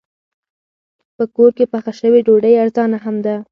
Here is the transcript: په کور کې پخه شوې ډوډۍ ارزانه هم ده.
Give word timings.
په 1.15 1.23
کور 1.35 1.51
کې 1.57 1.65
پخه 1.73 1.91
شوې 1.99 2.19
ډوډۍ 2.25 2.53
ارزانه 2.63 2.97
هم 3.05 3.15
ده. 3.25 3.35